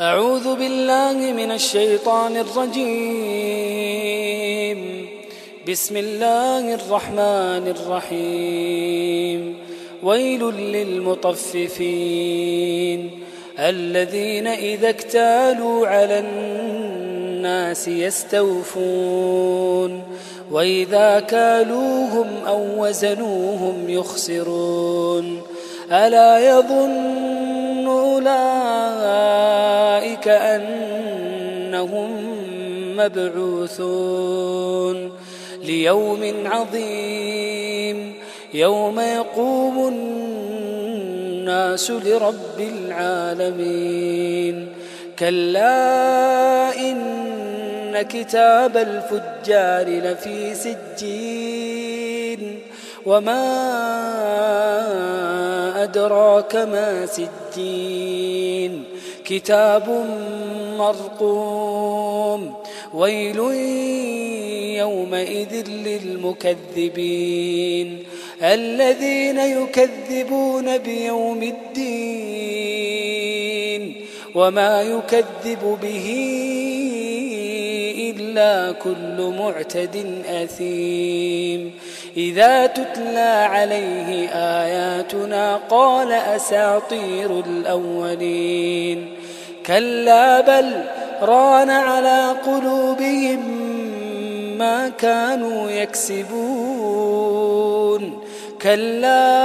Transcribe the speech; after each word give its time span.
أعوذ 0.00 0.54
بالله 0.56 1.12
من 1.12 1.52
الشيطان 1.52 2.36
الرجيم. 2.36 2.88
بسم 5.68 5.96
الله 5.96 6.74
الرحمن 6.74 7.74
الرحيم. 7.76 9.58
ويل 10.02 10.40
للمطففين 10.50 11.70
الذين 13.58 14.46
إذا 14.46 14.88
اكتالوا 14.88 15.86
على 15.86 16.18
الناس 16.18 17.88
يستوفون 17.88 18.42
وإذا 20.50 21.20
كالوهم 21.20 22.26
أو 22.46 22.84
وزنوهم 22.84 23.84
يخسرون. 23.88 25.42
ألا 25.92 26.58
يظن 26.58 27.53
أولئك 27.86 28.28
أنهم 30.28 32.10
مبعوثون 32.96 35.12
ليوم 35.64 36.34
عظيم 36.46 38.14
يوم 38.54 39.00
يقوم 39.00 39.88
الناس 41.44 41.90
لرب 41.90 42.60
العالمين 42.60 44.68
كلا 45.18 46.76
إن 46.76 48.02
كتاب 48.02 48.76
الفجار 48.76 49.88
لفي 49.88 50.54
سجين 50.54 52.58
وما 53.06 53.44
أدراك 55.84 56.56
ما 56.56 57.06
سجين 57.06 58.84
كتاب 59.24 60.06
مرقوم 60.78 62.54
ويل 62.94 63.38
يومئذ 64.78 65.68
للمكذبين 65.86 67.24
الذين 68.42 69.38
يكذبون 69.38 70.78
بيوم 70.78 71.42
الدين 71.42 72.34
وما 74.34 74.82
يكذب 74.82 75.78
به 75.82 76.73
إلا 78.34 78.72
كل 78.72 79.34
معتد 79.38 80.22
أثيم. 80.42 81.72
إذا 82.16 82.66
تتلى 82.66 83.48
عليه 83.50 84.28
آياتنا 84.28 85.60
قال 85.70 86.12
أساطير 86.12 87.40
الأولين. 87.40 89.14
كلا 89.66 90.40
بل 90.40 90.84
ران 91.22 91.70
على 91.70 92.34
قلوبهم 92.46 93.40
ما 94.58 94.88
كانوا 94.88 95.70
يكسبون. 95.70 96.34
كلا 98.62 99.44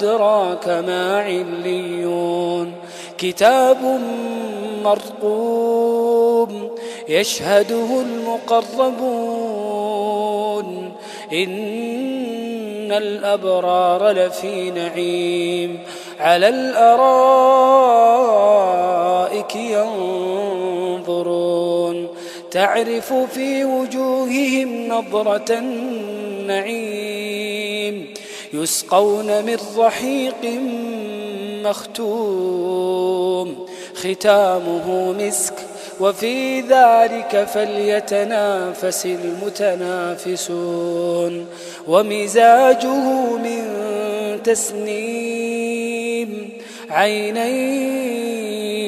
أدراك 0.00 0.68
ما 0.68 1.18
عليون 1.18 2.72
كتاب 3.18 4.00
مرقوم 4.84 6.70
يشهده 7.08 8.00
المقربون 8.00 9.32
إن 11.32 12.92
الأبرار 12.92 14.10
لفي 14.10 14.70
نعيم 14.70 15.78
على 16.20 16.48
الأرائك 16.48 17.16
ينظرون 21.06 22.08
تعرف 22.50 23.12
في 23.12 23.64
وجوههم 23.64 24.88
نظرة 24.88 25.58
النعيم 25.58 27.59
يسقون 28.52 29.44
من 29.44 29.56
رحيق 29.76 30.60
مختوم. 31.64 33.66
ختامه 33.94 35.12
مسك 35.12 35.54
وفي 36.00 36.60
ذلك 36.60 37.48
فليتنافس 37.54 39.06
المتنافسون. 39.06 40.50
ومزاجه 41.88 43.36
من 43.36 43.62
تسنيم 44.44 46.50
عينا 46.90 47.46